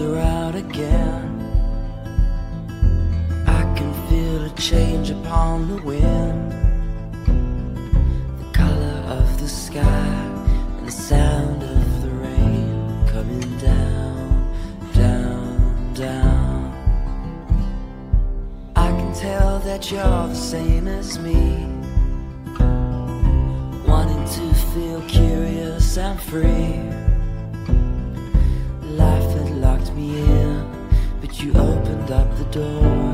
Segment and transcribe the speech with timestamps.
[0.00, 1.24] are out again.
[3.46, 6.52] I can feel a change upon the wind.
[8.40, 10.08] The color of the sky
[10.78, 14.54] and the sound of the rain coming down,
[14.92, 16.72] down, down.
[18.74, 21.66] I can tell that you're the same as me.
[23.86, 26.95] Wanting to feel curious and free
[29.96, 33.05] me in, but you opened up the door.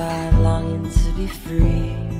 [0.00, 2.19] longing to be free.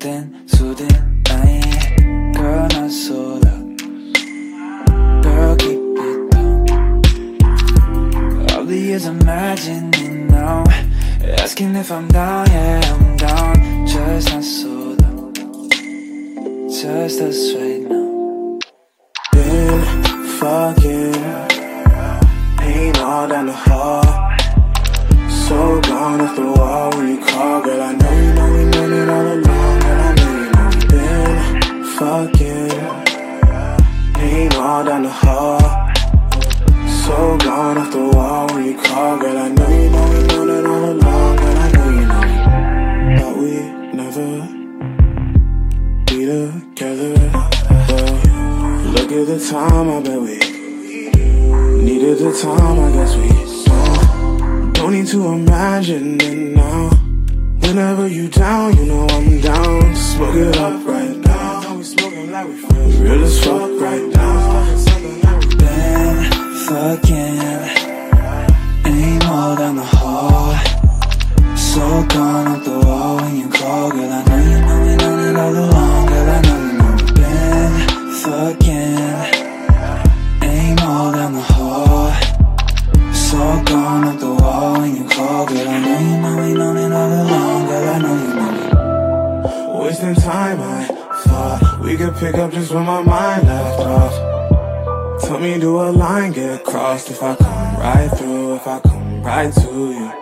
[0.00, 0.88] 된 수든
[1.28, 1.60] 아이
[2.32, 3.50] Girl 난 쏟아
[5.22, 6.38] 벽이 빛도
[8.48, 10.64] All the years imagining now.
[11.38, 13.86] Asking if I'm down, yeah I'm down.
[13.86, 15.04] Just not so 쏟아
[16.70, 18.58] Just us right now.
[19.32, 19.82] Been
[20.40, 21.12] fucking
[22.56, 24.02] Pain all down the hall.
[25.28, 27.99] So gone off the wall when you call, girl I
[32.00, 32.70] fucking
[34.16, 35.60] ain't all down the hall.
[37.02, 39.36] So gone off the wall when you call, girl.
[39.36, 41.58] I know you know we know that all along, girl.
[41.64, 42.24] I know you know.
[43.18, 43.52] But we
[44.00, 44.28] never
[46.06, 47.14] be together.
[48.96, 50.38] Look at the time, I bet we
[51.84, 52.78] needed the time.
[52.80, 53.28] I guess we
[53.68, 56.88] don't, don't need to imagine it now.
[57.60, 59.94] Whenever you down, you know I'm down.
[59.94, 61.09] Smoke it up right
[62.42, 64.64] Real as fuck right now.
[65.58, 66.32] Been
[66.64, 67.40] fucking
[68.86, 70.56] ain't more down the hall.
[71.54, 74.10] So gone off the wall when you call, girl.
[74.10, 75.69] I know you know we known it all along,
[92.20, 95.22] pick up just where my mind left off.
[95.22, 99.22] Tell me, do a line get crossed if I come right through, if I come
[99.22, 100.12] right to you?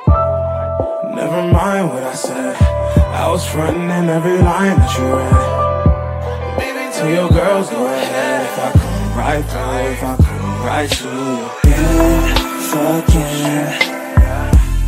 [1.17, 2.55] Never mind what I said.
[2.63, 6.59] I was fronting in every line that you read.
[6.59, 10.91] Baby, tell your girls go ahead if I come right through, if I come right
[10.91, 11.51] to you.
[11.65, 12.23] Been
[12.71, 13.99] fucking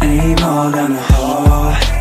[0.02, 1.99] ain't more down the hall.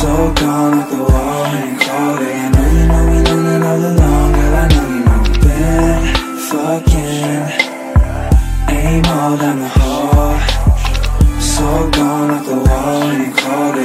[0.00, 2.34] So gone off the wall you called it.
[2.34, 4.56] I know you know we known it all along, girl.
[4.56, 5.20] I know you know.
[5.44, 6.00] Been
[6.48, 7.44] fucking
[8.76, 10.40] ain't more down the hall.
[11.38, 13.76] So gone off the wall when you called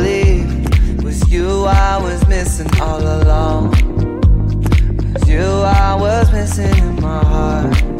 [0.00, 0.48] believe
[0.98, 3.74] it was you I was missing all along.
[4.98, 7.99] It was you I was missing in my heart.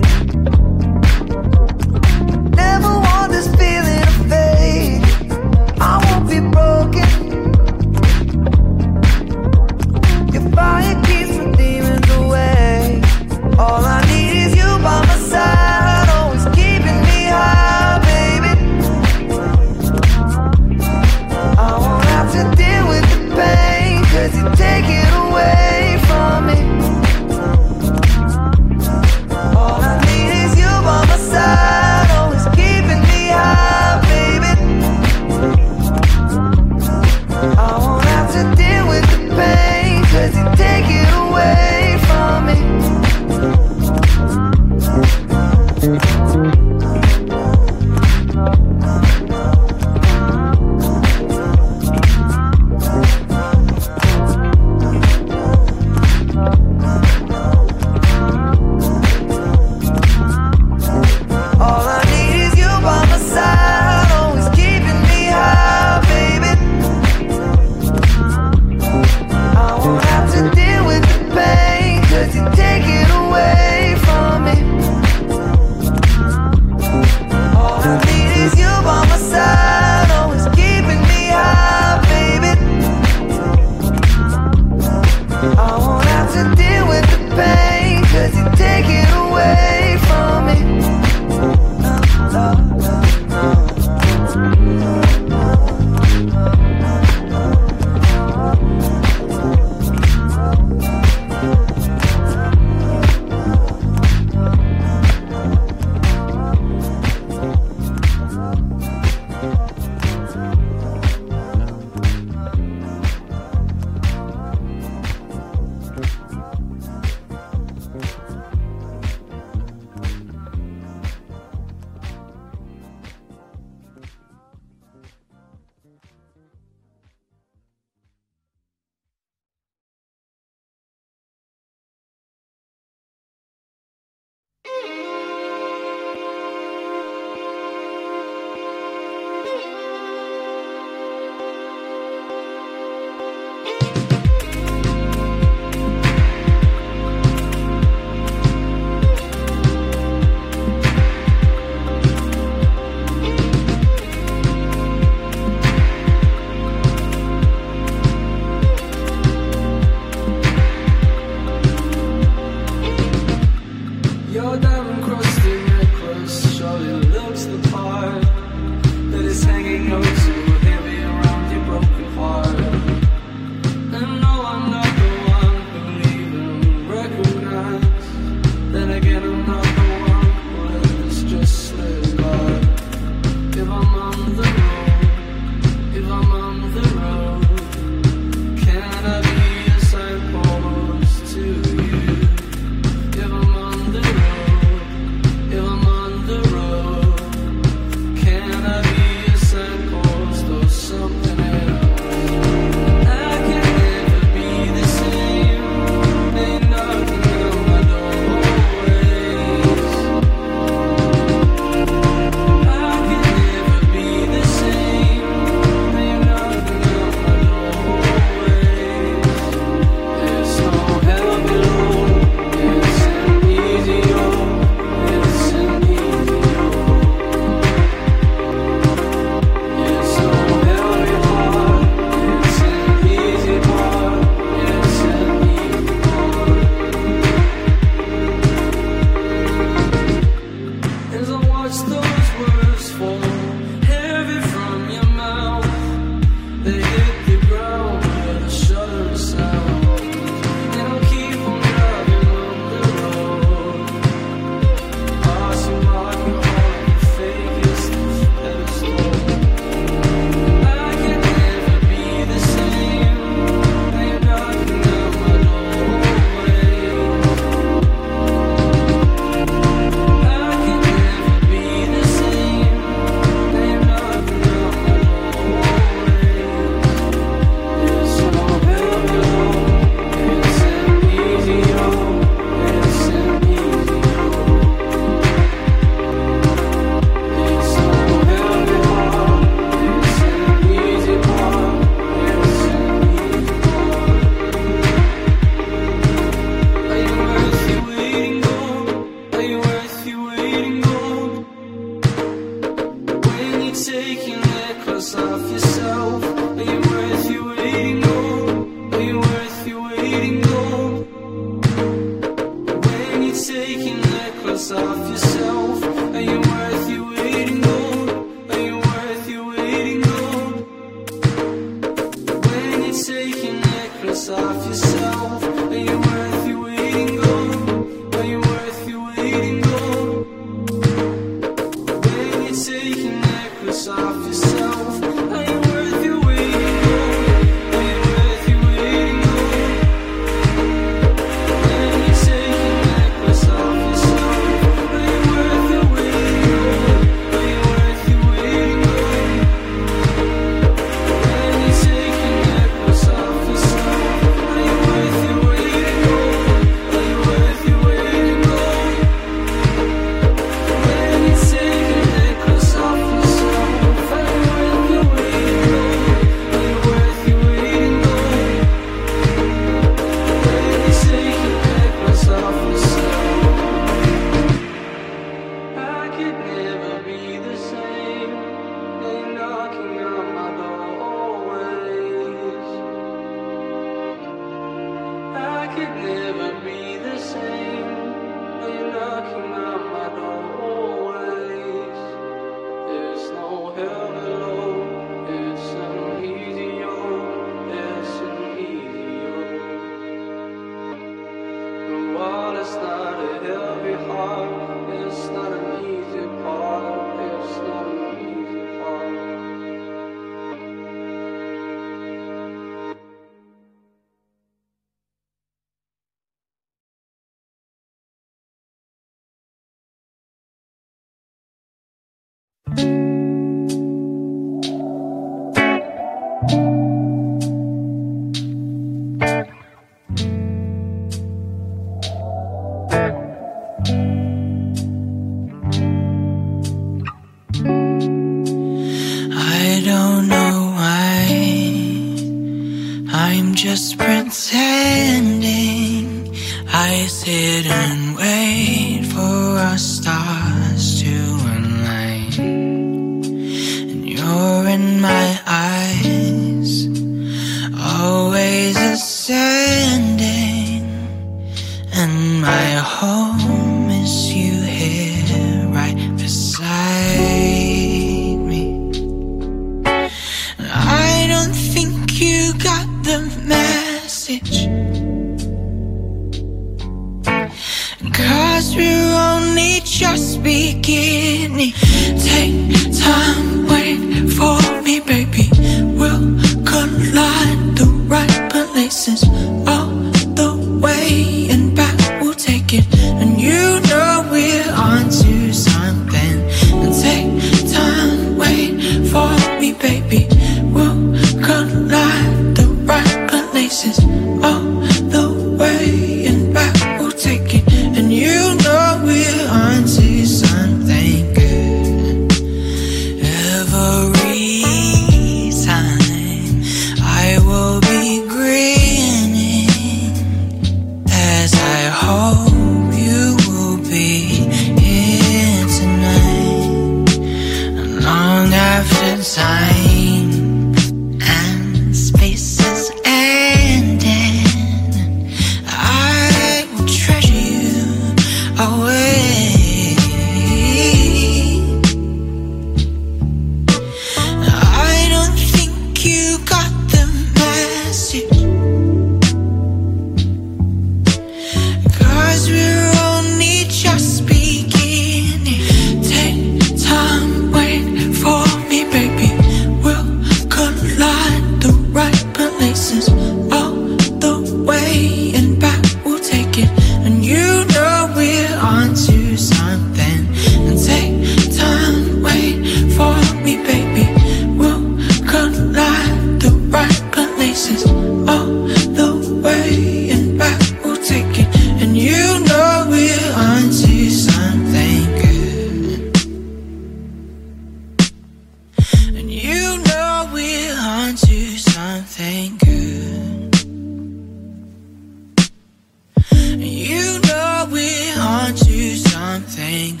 [599.71, 600.00] Thank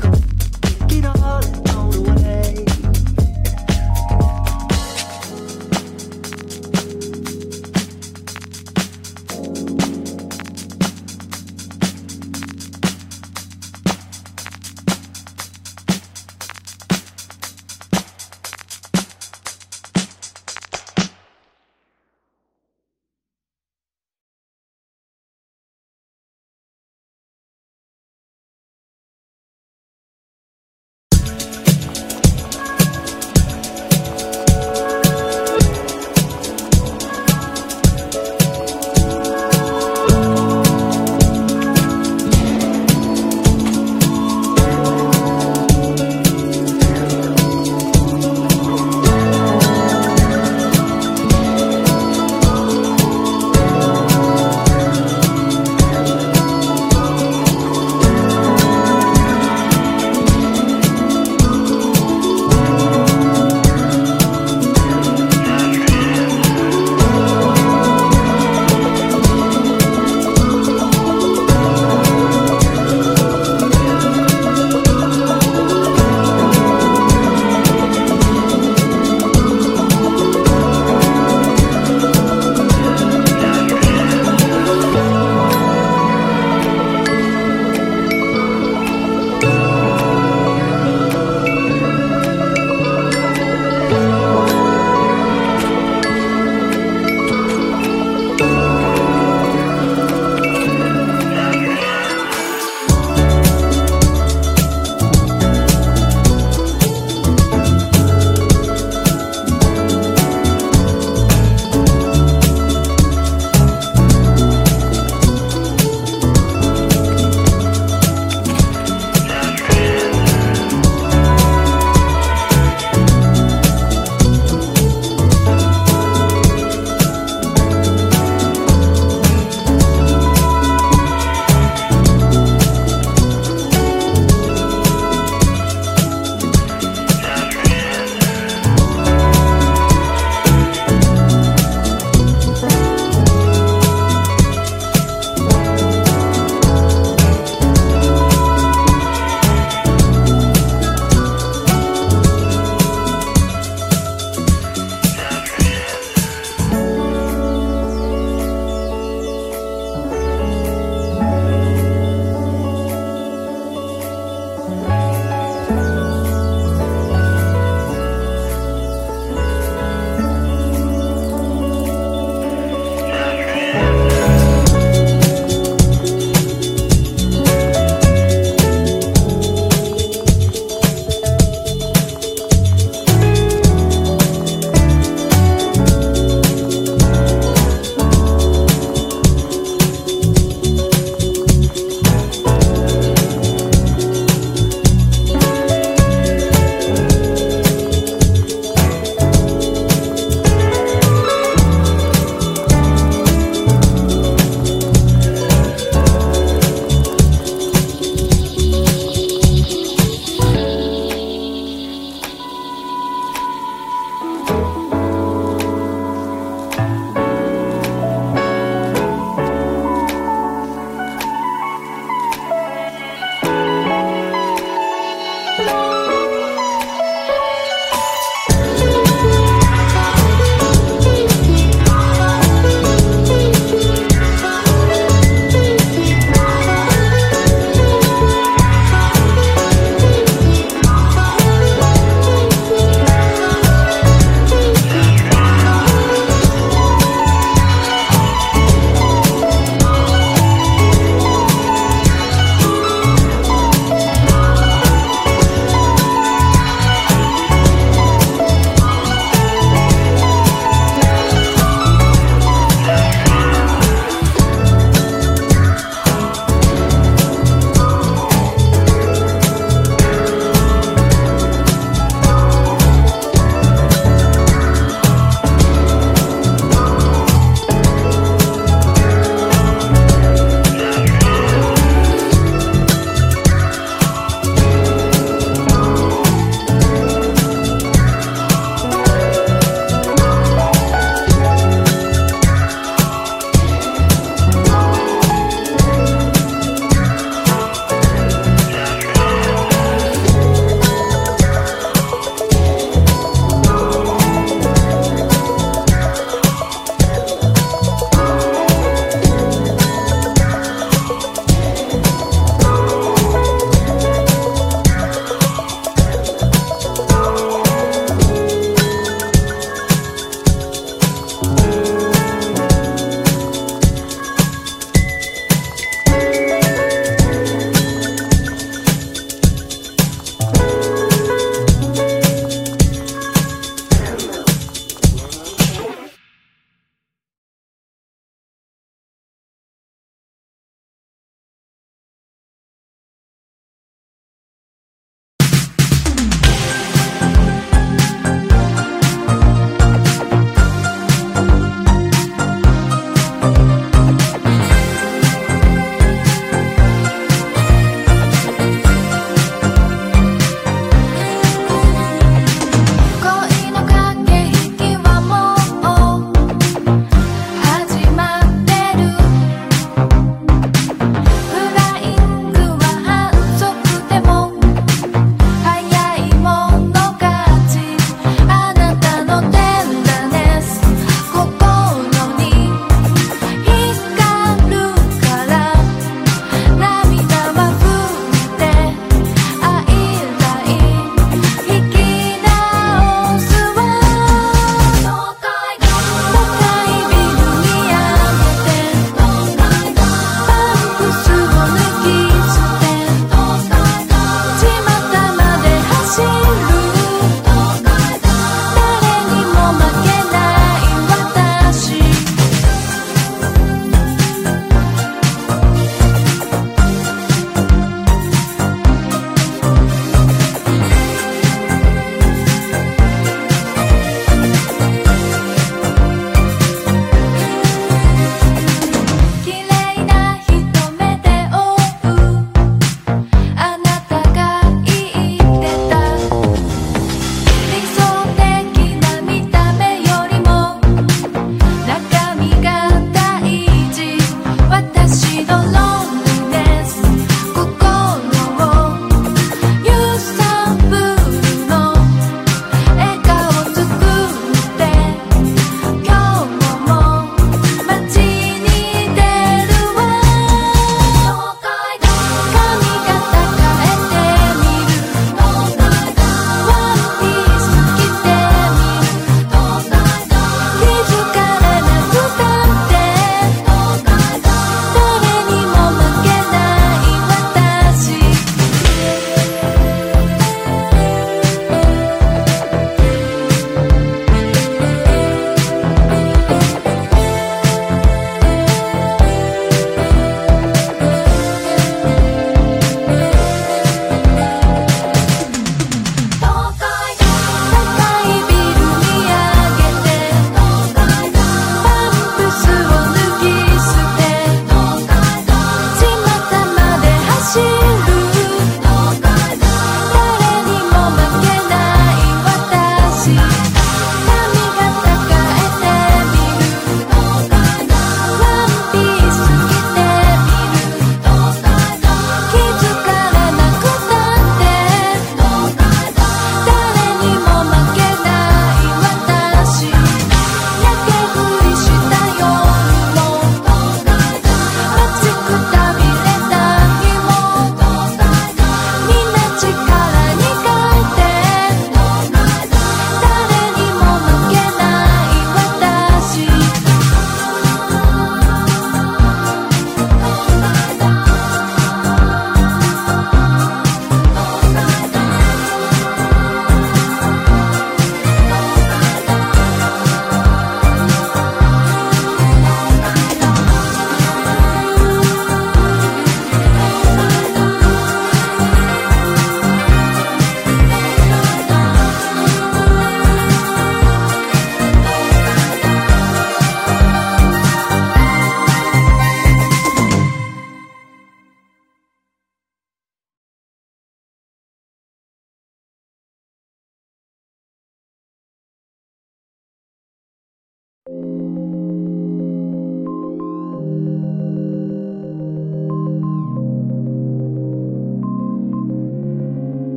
[0.00, 0.29] Cool.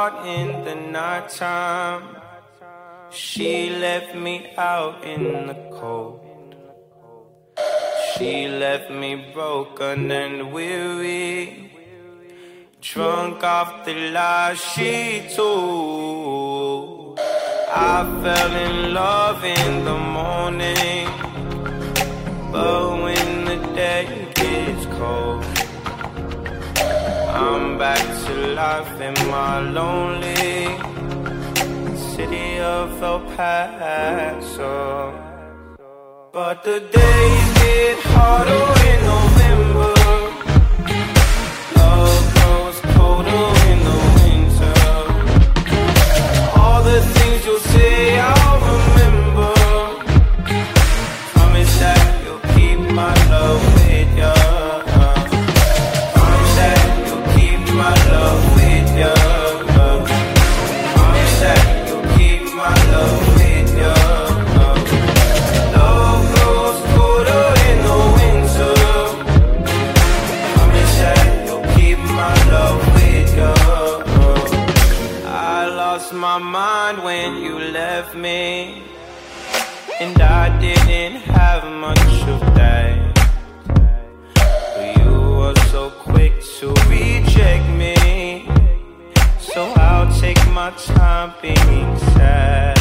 [0.00, 2.04] Heart in the nighttime.
[3.10, 3.52] She
[3.84, 6.54] left me out in the cold.
[8.10, 11.38] She left me broken and weary.
[12.80, 14.94] Drunk off the lies she
[15.36, 17.20] told.
[17.92, 21.06] I fell in love in the morning.
[22.52, 24.04] But when the day
[24.40, 25.44] gets cold,
[27.44, 28.29] I'm back to
[28.60, 30.64] life in my lonely
[32.12, 34.74] city of El Paso.
[36.36, 39.92] But the days get harder in November.
[41.80, 44.80] Love grows colder in the winter.
[46.60, 47.94] All the things you'll say,
[48.30, 49.52] I'll remember.
[51.32, 53.79] Promise that you'll keep my love
[76.40, 78.82] mind when you left me.
[80.00, 81.98] And I didn't have much
[82.34, 83.14] of that.
[84.34, 88.48] But you were so quick to reject me.
[89.38, 92.78] So I'll take my time being sad.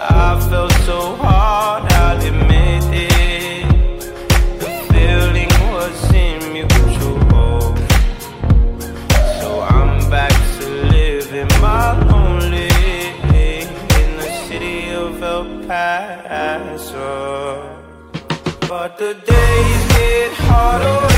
[0.00, 2.53] I felt so hard, I'll admit
[18.96, 21.13] The days get harder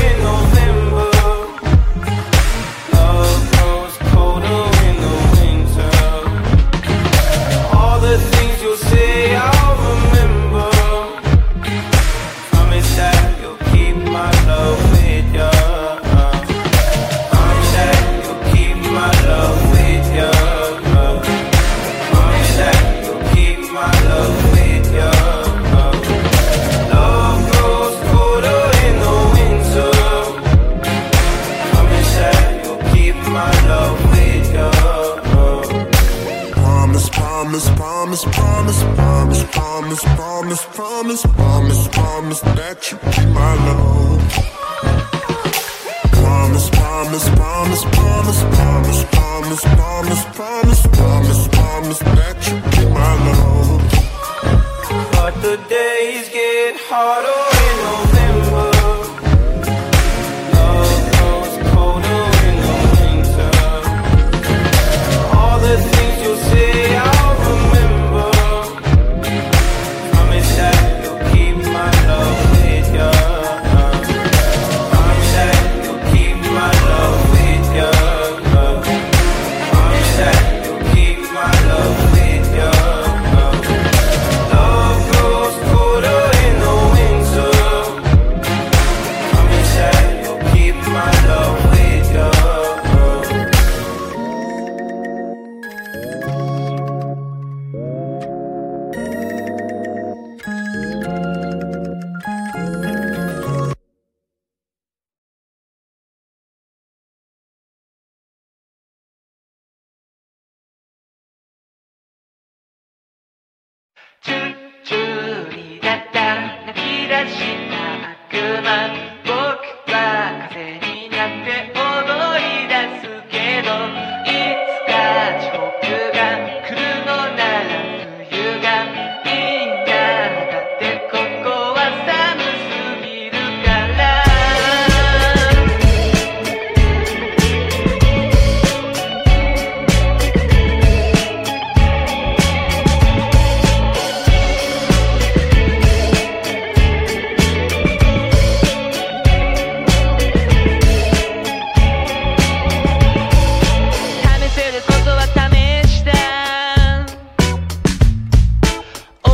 [40.03, 44.21] promise, promise, promise, promise, promise that you keep my love.
[46.11, 53.81] Promise, promise, promise, promise, promise, promise, promise, promise, promise, promise that you keep my love.
[55.13, 57.36] But the days get harder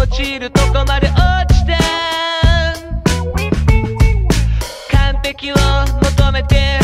[0.03, 1.77] 落ちるとこまで落ちて
[4.91, 6.82] 完璧を求めて。